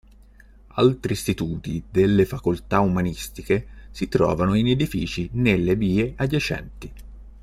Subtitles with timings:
[0.77, 6.91] Altri istituti delle facoltà umanistiche si trovano in edifici nelle vie adiacenti.